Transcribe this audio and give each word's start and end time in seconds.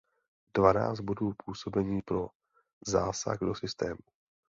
Dvanáct 0.53 0.99
bodů 0.99 1.33
působení 1.45 2.01
pro 2.01 2.29
zásah 2.87 3.37
do 3.39 3.55
systému. 3.55 3.99